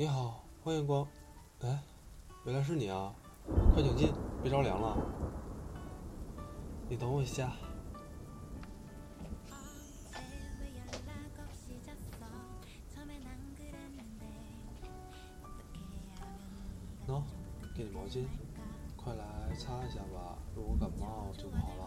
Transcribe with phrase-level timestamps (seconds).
[0.00, 1.06] 你好，欢迎光。
[1.60, 1.78] 哎，
[2.46, 3.12] 原来是你啊！
[3.74, 4.10] 快请进，
[4.42, 4.96] 别着凉了。
[6.88, 7.52] 你等我一下。
[17.06, 17.22] 喏，
[17.76, 18.24] 给你毛巾，
[18.96, 20.38] 快来擦一下吧。
[20.56, 21.79] 如果感冒就不好了。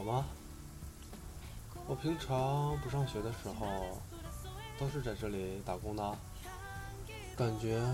[0.00, 0.24] 好吗？
[1.86, 4.00] 我平常不上学的时候，
[4.78, 6.16] 都是在这里打工的。
[7.36, 7.86] 感觉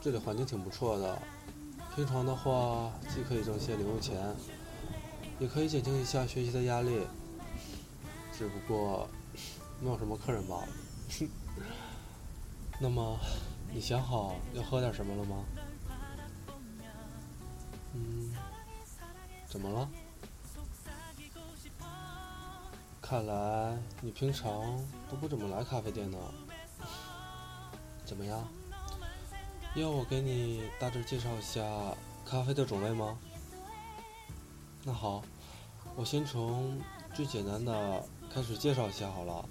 [0.00, 1.20] 这里环境挺不错的。
[1.94, 4.34] 平常的话，既可以挣些零用钱，
[5.38, 7.06] 也可以减轻一下学习的压力。
[8.32, 9.06] 只不过
[9.82, 10.68] 没有什么客人罢了。
[12.80, 13.18] 那么，
[13.70, 15.44] 你想好要喝点什么了吗？
[17.92, 18.32] 嗯，
[19.46, 19.86] 怎么了？
[23.10, 24.62] 看来你平常
[25.10, 26.16] 都不怎么来咖啡店呢。
[28.04, 28.46] 怎么样？
[29.74, 31.60] 要我给你大致介绍一下
[32.24, 33.18] 咖啡的种类吗？
[34.84, 35.24] 那好，
[35.96, 36.80] 我先从
[37.12, 38.00] 最简单的
[38.32, 39.44] 开始介绍一下好了。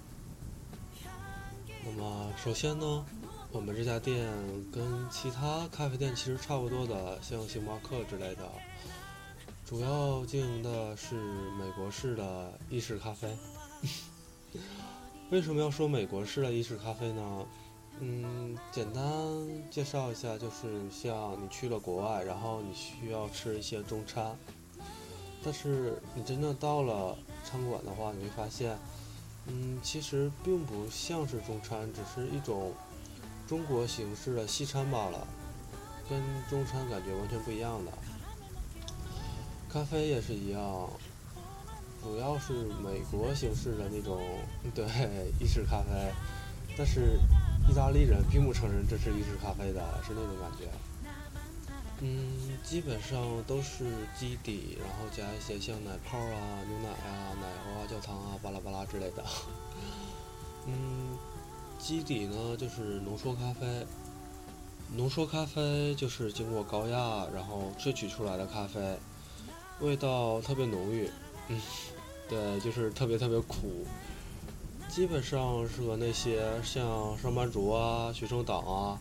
[1.84, 3.04] 那么首先呢，
[3.52, 4.26] 我们这家店
[4.72, 8.50] 跟其他咖啡店其实差不多的，像星巴克之类的。
[9.70, 11.14] 主要经营的是
[11.56, 13.28] 美国式的意式咖啡。
[15.30, 17.46] 为什么要说美国式的意式咖啡呢？
[18.00, 19.04] 嗯，简单
[19.70, 24.36] 介绍一下，就是像你去了国外，然后你需要吃一些中餐，
[25.40, 28.76] 但是你真正到了餐馆的话，你会发现，
[29.46, 32.72] 嗯，其实并不像是中餐，只是一种
[33.46, 35.24] 中国形式的西餐罢了，
[36.08, 37.92] 跟中餐感觉完全不一样的。
[39.72, 40.90] 咖啡也是一样，
[42.02, 44.20] 主要是美国形式的那种，
[44.74, 44.84] 对，
[45.38, 46.12] 意式咖啡。
[46.76, 47.18] 但是
[47.68, 50.68] 意大利人并不承认这是意式咖啡的，是那种感觉。
[52.00, 53.84] 嗯，基本上都是
[54.18, 59.22] 基底，然后加一些像奶泡啊、牛奶啊、奶油啊、焦糖啊、巴拉巴拉之类的。
[60.66, 61.16] 嗯，
[61.78, 63.86] 基底呢就是浓缩咖啡，
[64.96, 68.98] 浓缩咖啡就是经过高压然后萃取出来的咖啡。
[69.80, 71.08] 味道特别浓郁，
[71.48, 71.58] 嗯，
[72.28, 73.86] 对，就是特别特别苦，
[74.90, 78.98] 基本上适合那些像上班族啊、学生党啊，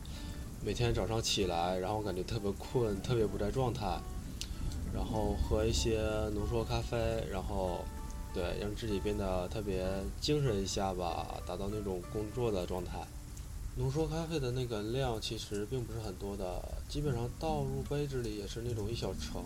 [0.63, 3.99] 每天早上起来，然后感觉特别困、特别不在状态，
[4.93, 5.99] 然后喝一些
[6.33, 6.97] 浓缩咖啡，
[7.29, 7.83] 然后，
[8.33, 9.85] 对，让自己变得特别
[10.21, 13.05] 精神一下吧，达到那种工作的状态。
[13.75, 19.43] 浓缩咖啡的那个量其实并不是很多的，基本上倒入杯子里也是那种一小盛。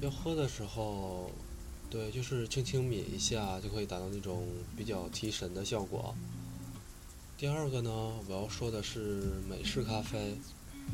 [0.00, 1.30] 要喝的时候，
[1.88, 4.46] 对，就是轻轻抿一下就可以达到那种
[4.76, 6.14] 比较提神的效果。
[7.36, 7.90] 第二个呢，
[8.28, 10.36] 我要说的是美式咖啡。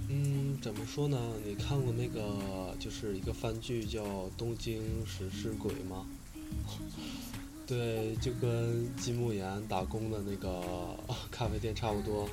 [0.09, 1.19] 嗯，怎么说呢？
[1.45, 4.05] 你看过那个就是一个番剧叫
[4.37, 6.07] 《东京食尸鬼》吗？
[7.67, 10.97] 对，就跟金木研打工的那个
[11.31, 12.29] 咖啡店差不多。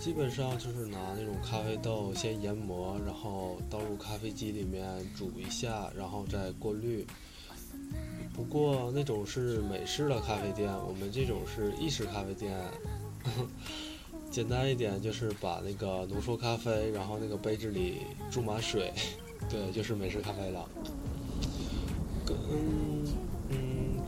[0.00, 4.82] 基本上就是拿那种咖啡豆先研磨，然后倒入咖啡机里面
[5.14, 7.06] 煮一下，然后再过滤。
[8.32, 12.58] 不过那种是美式的咖啡店，我们这种是意式咖啡店。
[14.30, 17.98] 简单一点就是把那个浓缩咖啡，然后那个杯子里
[18.30, 18.90] 注满水，
[19.50, 20.66] 对，就是美式咖啡了。
[22.24, 22.34] 跟
[23.50, 23.98] 嗯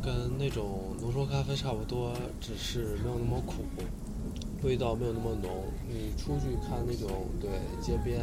[0.00, 3.64] 跟那种浓缩咖啡差不多，只是没有那么苦。
[4.64, 5.64] 味道没有那么浓。
[5.86, 7.50] 你出去看那种，对，
[7.82, 8.20] 街边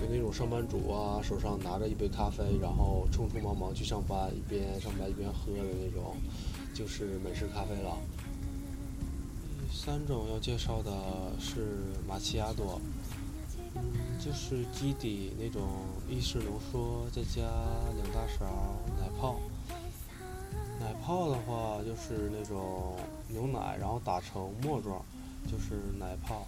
[0.00, 6.14] 有那种上班族啊，手上拿着一杯咖啡，然后匆匆忙忙去上班，一边上班一边喝的那种，
[6.74, 7.96] 就是美式咖啡了。
[9.70, 10.92] 第三种要介绍的
[11.40, 12.80] 是玛奇亚朵，
[13.74, 13.82] 嗯，
[14.18, 15.62] 就是基底那种
[16.08, 17.42] 意式浓缩，再加
[17.96, 18.44] 两大勺
[19.00, 19.40] 奶泡。
[20.80, 22.94] 奶泡的话就是那种
[23.28, 25.04] 牛奶，然后打成沫状，
[25.46, 26.46] 就是奶泡。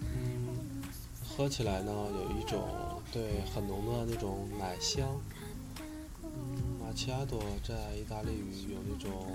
[0.00, 0.82] 嗯，
[1.28, 2.68] 喝起来呢有一种
[3.12, 5.08] 对很浓的那种奶香。
[6.22, 9.26] 嗯，玛奇亚朵在意大利语有那种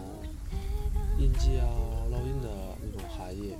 [1.17, 1.67] 印记啊、
[2.11, 2.49] 烙印的
[2.81, 3.55] 那种含义。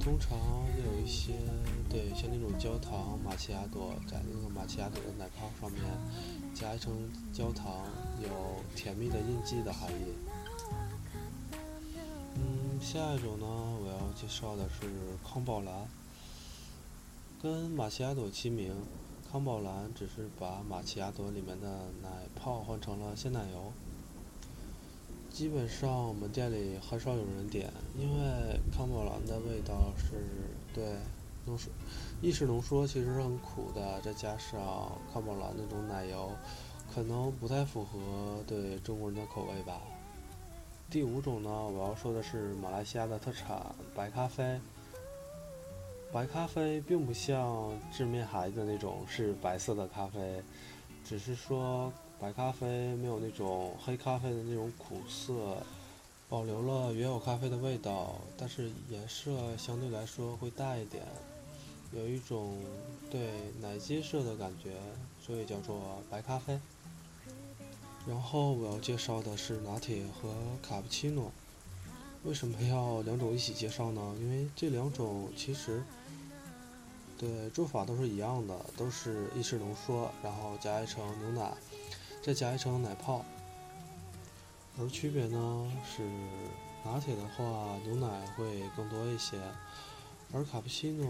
[0.00, 0.36] 通常
[0.84, 1.32] 有一些
[1.88, 5.80] 对，像那种焦糖玛奇亚朵，在那个玛奇亚朵的奶泡上面
[6.54, 6.92] 加一层
[7.32, 7.86] 焦糖，
[8.22, 8.28] 有
[8.76, 10.12] 甜蜜的印记的含义。
[12.36, 13.46] 嗯，下一种呢，
[14.14, 14.86] 介绍的是
[15.26, 15.88] 康宝蓝，
[17.42, 18.72] 跟玛奇亚朵齐名。
[19.30, 21.66] 康宝蓝只是把玛奇亚朵里面的
[22.00, 23.72] 奶泡换成了鲜奶油。
[25.28, 30.14] 基本上我们店里很少有人点，因为康宝蓝的味道是
[30.72, 30.84] 对
[31.44, 31.68] 浓缩，
[32.22, 36.30] 意式浓缩其实是很苦的，再加上康宝蓝那种奶油，
[36.94, 39.82] 可能不太符合对中国人的口味吧。
[40.90, 44.60] 第五种呢，我要说的是马来西亚的特产白咖啡。
[46.12, 50.42] 白咖啡并不像字面孩子的那种是白色的咖啡，
[51.04, 51.92] 只是说。
[52.20, 55.58] 白咖啡没有那种黑咖啡的那种苦涩，
[56.28, 61.02] 保留了原有咖啡的味道，但是颜色相对来说会淡一点，
[61.92, 62.56] 有一种
[63.10, 63.28] 对
[63.60, 64.70] 奶金色的感觉，
[65.20, 66.58] 所以叫做白咖啡。
[68.06, 70.30] 然后我要介绍的是拿铁和
[70.62, 71.32] 卡布奇诺，
[72.24, 74.14] 为什么要两种一起介绍呢？
[74.18, 75.82] 因为这两种其实
[77.18, 81.52] 对做法都是一样的，都是意式浓缩，然后加一层牛奶。
[82.22, 83.22] 再加一层奶泡，
[84.78, 86.02] 而区别呢是，
[86.82, 89.38] 拿铁的话牛奶会更多一些，
[90.32, 91.06] 而卡布奇诺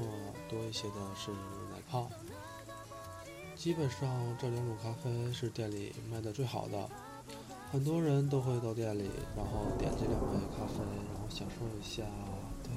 [0.50, 1.30] 多一些的是
[1.70, 2.10] 奶泡。
[3.64, 6.86] 基本上这两种咖啡是店里卖的最好的，
[7.72, 12.02] 很多人都会到店里，然后点这两杯咖啡，然后享受一下
[12.62, 12.70] 对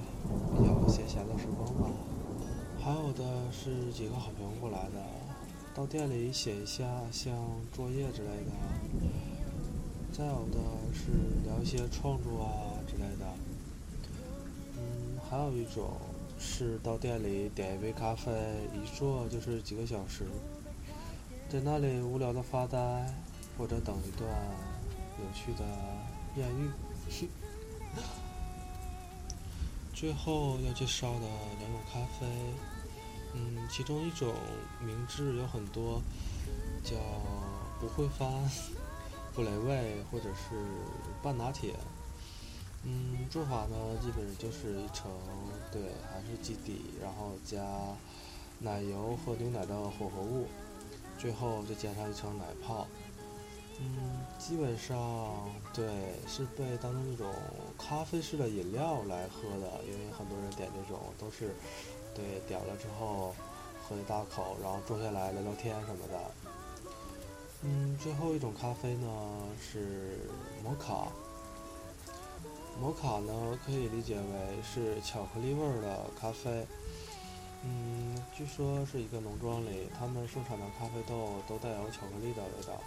[0.56, 1.92] 比较闲暇的时光吧。
[2.80, 5.04] 还有的是几个好朋友过来的。
[5.76, 7.36] 到店里写一下像
[7.74, 8.52] 作业之类的，
[10.14, 10.58] 再有的
[10.94, 11.12] 是
[11.44, 13.26] 聊一些创作啊之类的。
[14.78, 15.98] 嗯，还有一种
[16.40, 18.32] 是到店里点一杯咖啡，
[18.74, 20.24] 一坐就是几个小时，
[21.50, 22.78] 在那里无聊的发呆，
[23.58, 24.30] 或者等一段
[25.18, 25.64] 有趣的
[26.36, 26.70] 艳遇。
[29.96, 31.22] 最后要介绍的
[31.60, 32.28] 两种咖啡。
[33.34, 34.34] 嗯，其中一种
[34.82, 36.02] 名字有很多，
[36.84, 36.98] 叫
[37.80, 38.30] 不会翻、
[39.34, 40.54] 不雷味，或者是
[41.24, 41.74] 半拿铁。
[42.84, 45.10] 嗯，做法呢，基本就是一层，
[45.72, 47.64] 对，还是基底，然后加
[48.60, 50.46] 奶油和牛奶的混合物，
[51.18, 52.88] 最后再加上一层奶泡。
[53.80, 55.86] 嗯，基本上对，
[56.28, 57.32] 是被当成那种
[57.78, 61.54] 咖啡式的饮料来喝的，因为很多人点这种都是。
[62.16, 63.36] 对，点了之后
[63.88, 66.32] 喝一大口，然后坐下来聊聊天什么的。
[67.62, 69.08] 嗯，最后一种咖啡呢
[69.62, 70.28] 是
[70.64, 71.12] 摩卡。
[72.82, 76.66] 摩卡呢可以理解为是巧克力味儿的咖啡。
[77.64, 82.80] 嗯，据说是一个农庄里，他们生产的咖啡豆都带有巧克力的味道。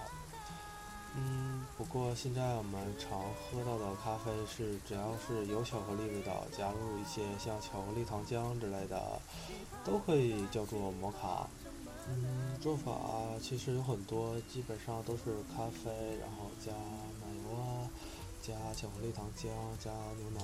[1.16, 9.20] 嗯，不过现在我们常喝到的咖啡是，只要是有巧克力味道，加入一些像巧克力糖浆之类的，
[9.84, 11.48] 都可以叫做摩卡。
[12.08, 12.92] 嗯，做法
[13.42, 17.90] 其实有很多，基本上都是咖啡，然后加奶油啊，
[18.40, 19.48] 加巧克力糖浆，
[19.82, 20.40] 加牛奶。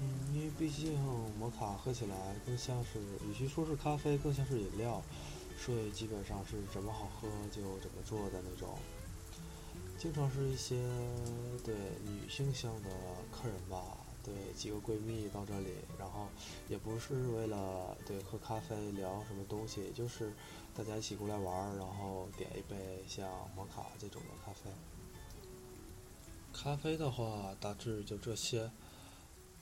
[0.00, 0.98] 嗯，因为毕竟
[1.38, 5.02] 摩卡喝起来更像是，与其说是咖啡，更像是饮料，
[5.58, 8.78] 所以基本上是怎么好喝就怎么做的那种。
[9.98, 10.76] 经常是一些
[11.64, 11.74] 对
[12.04, 12.88] 女性向的
[13.32, 16.28] 客人吧，对几个闺蜜到这里，然后
[16.68, 20.32] 也不是为了对喝咖啡聊什么东西，就是
[20.76, 24.70] 大家一起过来玩，然后点一杯像摩卡这种的咖啡。
[26.52, 28.70] 咖啡的话大致就这些，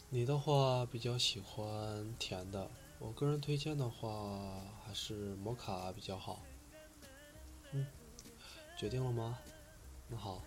[0.09, 2.71] 你的话比较喜欢甜的，
[3.01, 6.41] 我个人推荐的话还是摩卡比较好。
[7.73, 7.85] 嗯，
[8.79, 9.37] 决定了吗？
[10.09, 10.43] 那好。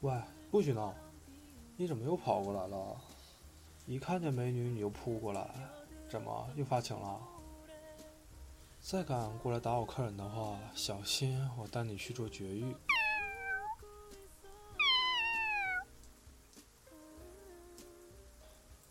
[0.00, 0.12] 喂，
[0.50, 0.92] 不许闹！
[1.76, 3.00] 你怎么又跑过来了？
[3.86, 5.48] 一看见美女你就扑过来，
[6.08, 7.20] 怎么又发情了？
[8.90, 12.74] 再敢过来打我客人的话，小心我带你去做绝育！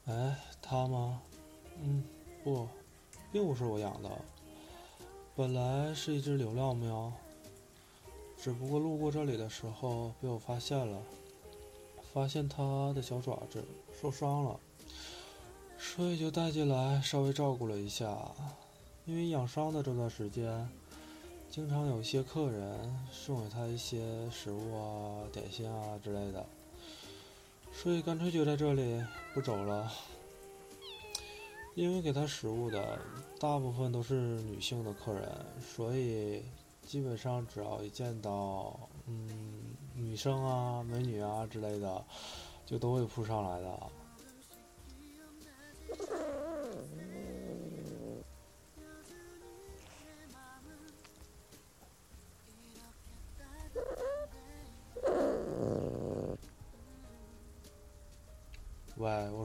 [0.06, 1.20] 哎，他吗？
[1.82, 2.04] 嗯，
[2.44, 2.68] 不，
[3.32, 4.12] 并不是我养的，
[5.36, 7.12] 本来是一只流浪喵，
[8.38, 11.02] 只不过路过这里的时候被我发现了，
[12.14, 13.66] 发现它的小爪子
[14.00, 14.60] 受伤了，
[15.76, 18.32] 所以就带进来稍微照顾了一下。
[19.08, 20.70] 因为养伤的这段时间，
[21.50, 26.46] 经常有一些客人送给他一些食物啊、点心啊之类的，
[27.72, 29.02] 所以干脆就在这里
[29.34, 29.90] 不走了。
[31.74, 33.00] 因为给他食物的
[33.40, 36.44] 大部分都是女性的客人，所以
[36.82, 39.30] 基本上只要一见到嗯
[39.96, 42.04] 女生啊、美女啊之类的，
[42.66, 43.80] 就都会扑上来的。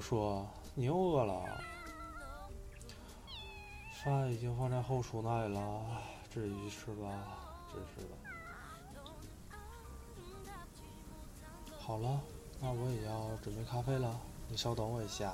[0.02, 0.44] 说
[0.74, 1.60] 你又饿了？
[4.02, 5.80] 饭已经放在后厨那里了，
[6.28, 7.08] 自己去吃吧，
[7.72, 8.16] 真是的。
[11.78, 12.20] 好了，
[12.60, 15.32] 那我也要准备咖啡了，你稍等我一下。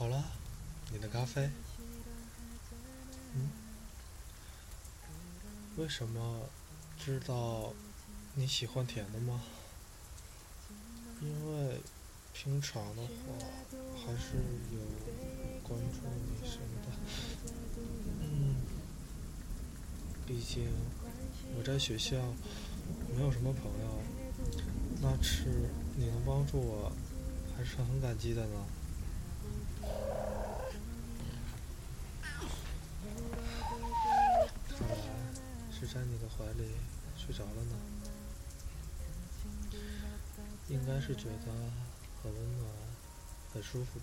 [0.00, 0.24] 好了，
[0.90, 1.50] 你的咖啡。
[3.34, 3.50] 嗯，
[5.76, 6.48] 为什么
[6.98, 7.74] 知道
[8.34, 9.42] 你喜欢甜的吗？
[11.20, 11.82] 因为
[12.32, 13.10] 平常的话
[13.94, 14.38] 还是
[14.72, 14.80] 有
[15.68, 16.92] 关注你什么的。
[18.22, 18.56] 嗯，
[20.26, 20.66] 毕竟
[21.58, 22.16] 我在学校
[23.14, 24.02] 没有什么朋友，
[25.02, 26.90] 那次你能帮助我，
[27.54, 28.64] 还是很感激的呢。
[35.92, 36.70] 在你的怀里
[37.18, 37.74] 睡着了呢，
[40.68, 41.46] 应该是觉得
[42.22, 42.70] 很温暖、
[43.52, 43.98] 很舒服。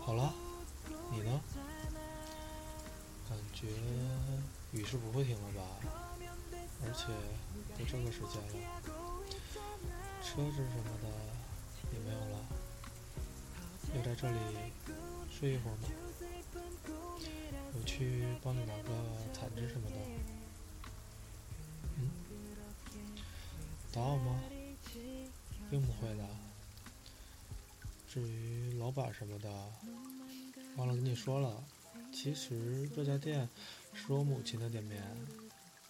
[0.00, 0.32] 好了，
[1.10, 1.38] 你呢？
[3.28, 3.68] 感觉
[4.72, 5.62] 雨是不会停了吧？
[6.82, 7.12] 而且
[7.78, 8.52] 都这个时间了，
[10.22, 11.08] 车子什么的
[11.92, 12.38] 也没有了，
[13.94, 14.38] 要在这里
[15.30, 15.88] 睡一会儿吗？
[17.84, 18.92] 去帮你拿个
[19.32, 19.96] 毯子什么的。
[21.98, 22.10] 嗯，
[23.92, 24.40] 打扰吗？
[25.70, 26.26] 并不会的。
[28.08, 29.48] 至于老板什么的，
[30.76, 31.64] 忘了跟你说了，
[32.12, 33.48] 其实这家店
[33.94, 35.02] 是我母亲的店面。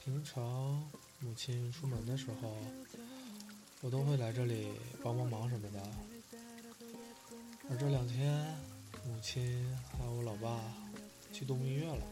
[0.05, 0.89] 平常
[1.21, 2.57] 母亲出门的时候，
[3.81, 4.73] 我都会来这里
[5.03, 5.83] 帮帮忙什么的。
[7.71, 8.57] 而这两天，
[9.07, 9.67] 母亲
[9.99, 10.82] 还有我老爸。
[11.33, 12.03] 去度蜜月了，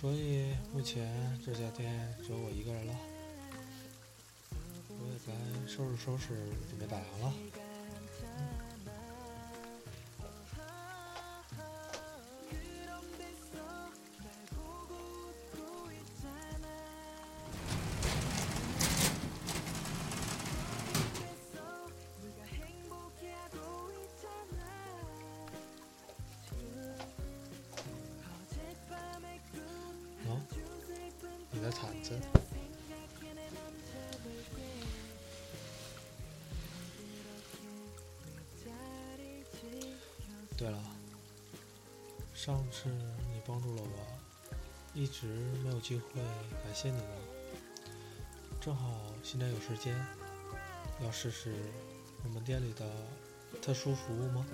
[0.00, 2.94] 所以目前这家店只有我一个人了。
[4.88, 5.32] 我也该
[5.66, 6.28] 收拾收拾，
[6.68, 7.34] 准备打烊了。
[31.80, 32.20] 毯子。
[40.58, 40.78] 对了，
[42.34, 42.90] 上次
[43.32, 44.58] 你帮助了我，
[44.92, 45.26] 一直
[45.64, 46.20] 没有机会
[46.62, 47.14] 感谢你呢。
[48.60, 49.96] 正好现在有时间，
[51.02, 51.54] 要试试
[52.24, 52.84] 我们店里的
[53.62, 54.46] 特殊服务吗？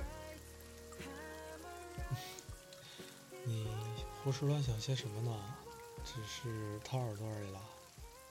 [3.42, 3.66] 你
[4.22, 5.65] 胡思乱想些什么呢？
[6.06, 7.60] 只是掏耳朵而已啦，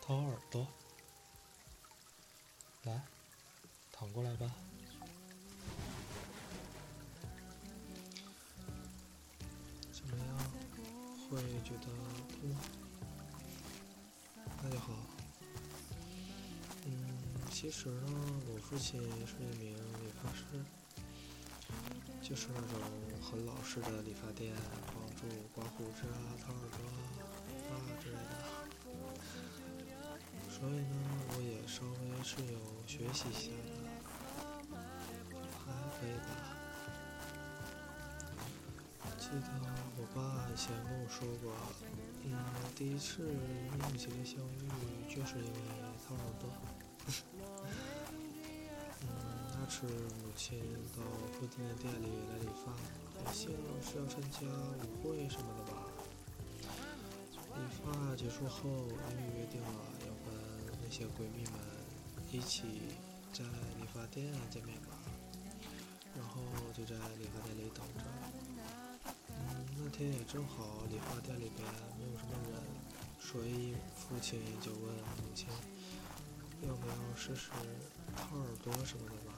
[0.01, 0.65] 掏耳朵。
[2.83, 3.01] 来，
[3.91, 4.49] 躺过来吧。
[9.91, 10.37] 怎么样？
[11.29, 11.85] 会觉得
[12.29, 12.55] 痛吗？
[14.63, 14.93] 那就好。
[16.85, 16.89] 嗯，
[17.51, 20.43] 其实呢，我父亲是一名理发师，
[22.21, 22.79] 就是那种
[23.21, 24.55] 很老式的理发店，
[24.87, 27.24] 帮助刮胡子啊、掏耳朵啊
[28.11, 28.17] 的。
[30.49, 30.95] 所以呢，
[31.29, 32.57] 我也稍微是有
[32.87, 33.71] 学习一下的，
[35.65, 35.65] 还
[35.99, 36.29] 可以吧。
[39.17, 39.47] 记得
[39.97, 41.51] 我爸以前跟我说过，
[42.23, 42.31] 嗯，
[42.75, 43.35] 第一次与
[43.71, 44.69] 母亲的相遇
[45.09, 45.49] 就是因为
[46.07, 46.43] 掏耳朵。
[49.01, 49.05] 嗯，
[49.59, 50.61] 那次母亲
[50.95, 51.01] 到
[51.33, 52.71] 附近的店里来理发，
[53.25, 53.51] 好像
[53.81, 55.64] 是要参加舞会什么的
[57.85, 58.15] 话。
[58.15, 59.69] 结束后，我们约定了
[60.07, 60.33] 要跟
[60.81, 61.59] 那些闺蜜们
[62.31, 62.63] 一起
[63.31, 63.43] 在
[63.77, 64.97] 理发店见面吧。
[66.15, 66.41] 然后
[66.73, 68.03] 就在理发店里等着。
[69.29, 71.67] 嗯，那天也正好理发店里边
[71.99, 72.63] 没有什么人，
[73.19, 75.49] 所以父亲就问母亲
[76.61, 77.51] 要不要试试
[78.15, 79.33] 掏耳朵什么的吧。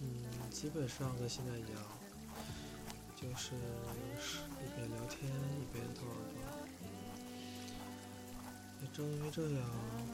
[0.00, 1.97] 嗯，基本上跟现在一样，
[3.20, 3.50] 就是
[4.62, 5.28] 一边聊天
[5.58, 6.38] 一边掏耳朵。
[8.80, 9.60] 也正因为这样，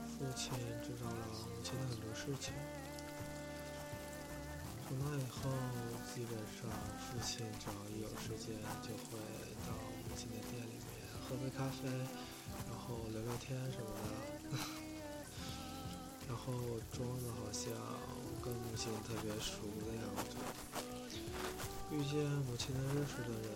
[0.09, 0.51] 父亲
[0.83, 2.55] 知道了母亲的很多事情。
[4.88, 5.51] 从那以后，
[6.14, 6.64] 基本上
[6.97, 9.21] 父亲只要一有时间，就会
[9.69, 9.73] 到
[10.09, 10.88] 母亲的店里面
[11.29, 11.87] 喝杯咖啡，
[12.67, 13.93] 然后聊聊天什么
[14.51, 14.57] 的，
[16.27, 16.55] 然后
[16.90, 17.71] 装的好像
[18.43, 20.37] 跟母亲特别熟的样子。
[21.94, 23.46] 遇见母亲的认识的人，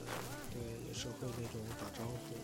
[0.54, 2.38] 对，也是会那种打招呼。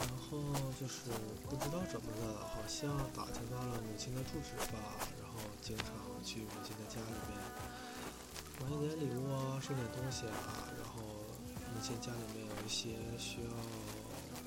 [0.00, 0.40] 然后
[0.80, 1.12] 就是
[1.44, 5.88] 不知道怎么的，好像打听到了母亲的住址吧，然后经常
[6.24, 7.36] 去母亲的家里面
[8.64, 11.04] 买点礼物啊，送点东西啊，然后
[11.74, 13.50] 母亲家里面有一些需要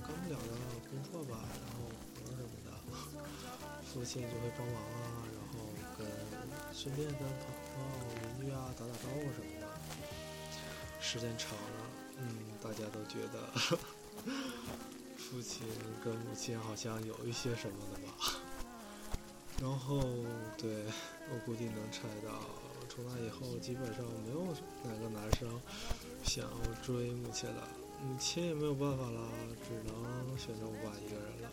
[0.01, 0.57] 干不了的
[0.89, 1.86] 工作吧，然后
[2.17, 2.73] 活什么的，
[3.86, 6.07] 父亲就会帮忙啊，然后跟
[6.73, 7.45] 顺便跟朋
[7.77, 9.67] 友、邻居啊打打招呼什么的。
[10.99, 12.27] 时间长了，嗯，
[12.61, 13.47] 大家都觉得
[15.17, 15.65] 父亲
[16.03, 18.13] 跟母亲好像有一些什么的吧。
[19.61, 20.01] 然后，
[20.57, 20.83] 对
[21.31, 22.41] 我估计能猜到，
[22.89, 25.49] 从那以后基本上没有哪个男生
[26.23, 27.67] 想要追母亲了，
[28.03, 29.29] 母亲也没有办法了，
[29.67, 31.49] 只能选择我爸一个人了。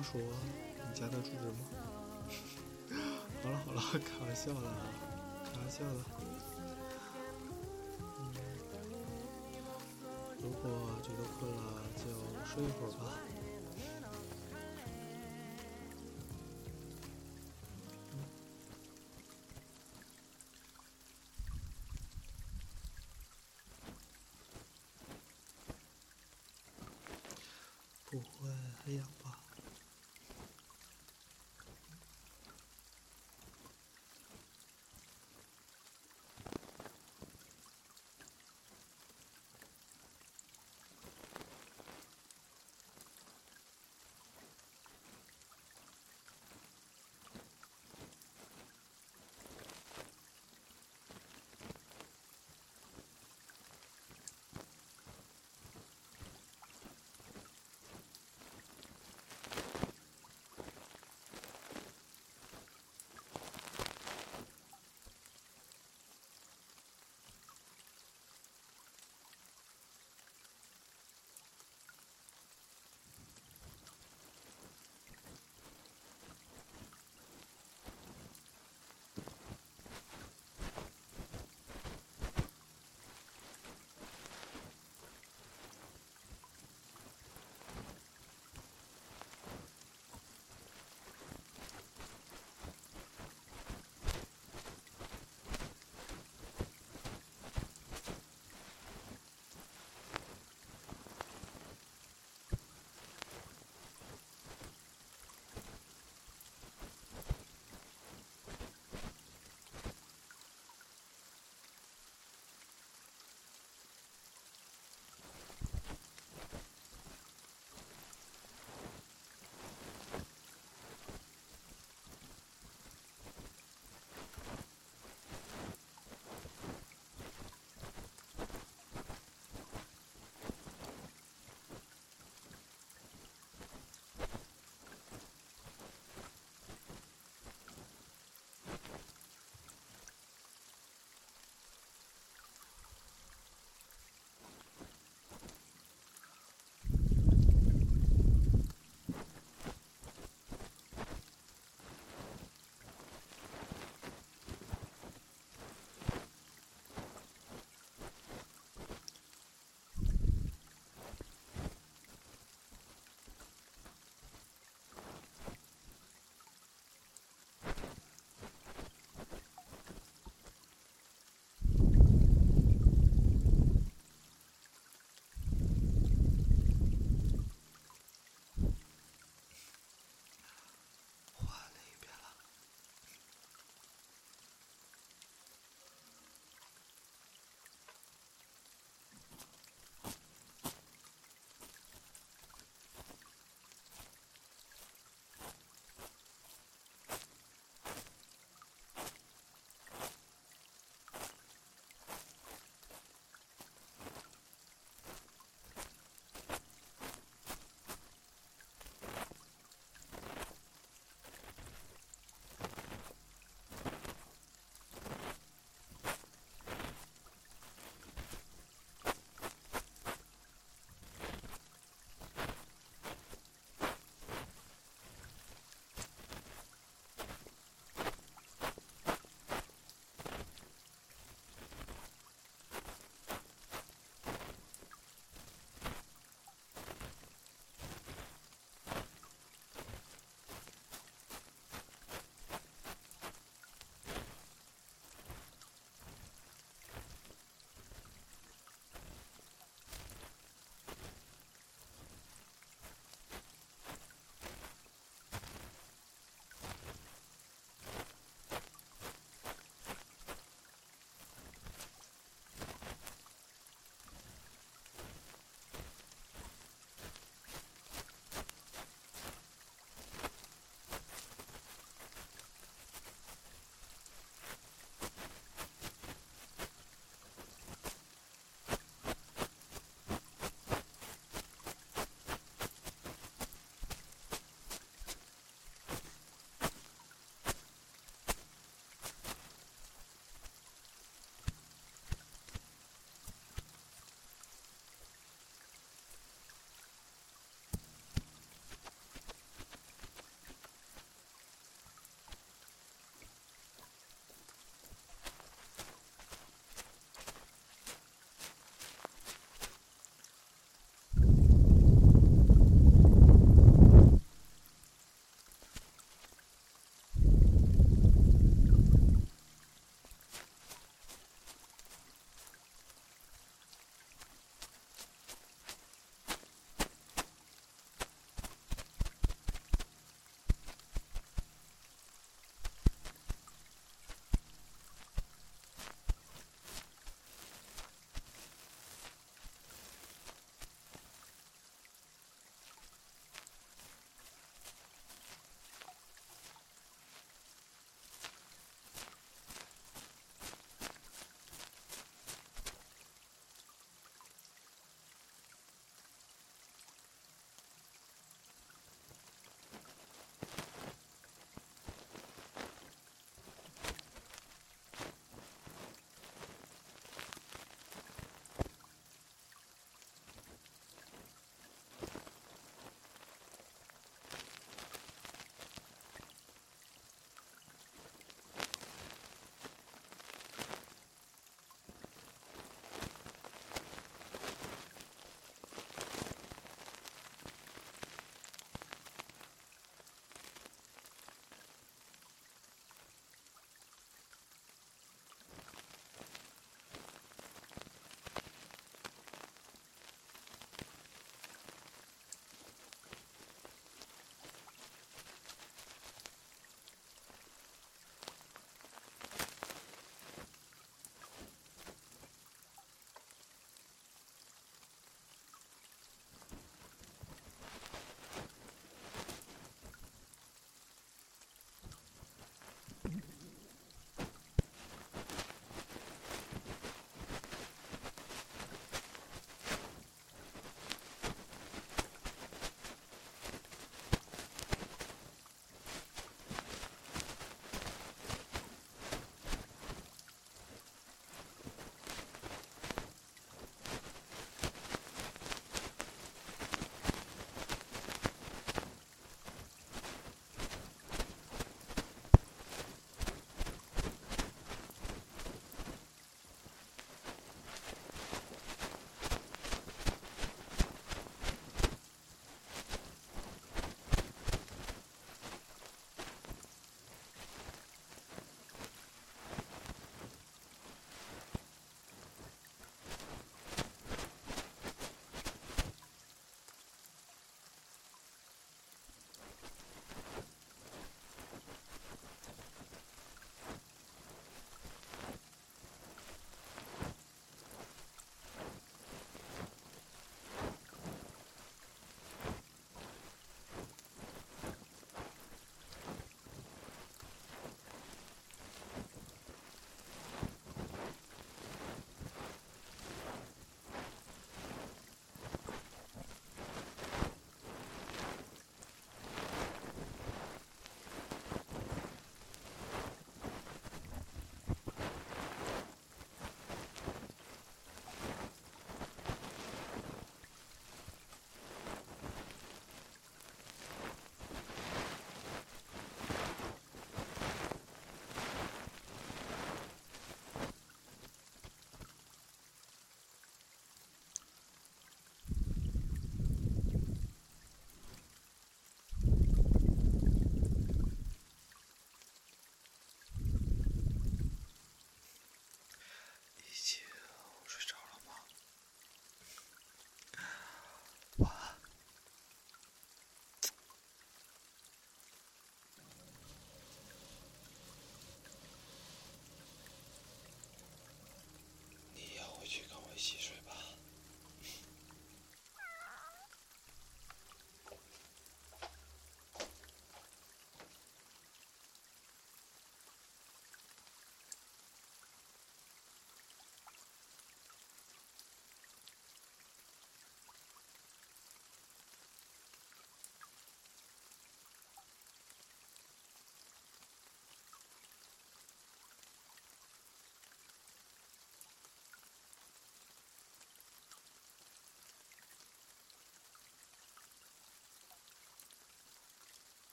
[0.00, 0.32] 告诉我
[0.88, 1.58] 你家的住址吗？
[3.44, 4.62] 好了好了，开玩笑的，
[5.52, 6.00] 开玩笑的。
[10.38, 10.70] 如果
[11.02, 12.04] 觉得困了，就
[12.46, 13.18] 睡一会儿吧。
[28.06, 28.48] 不会
[28.82, 29.38] 很痒吧？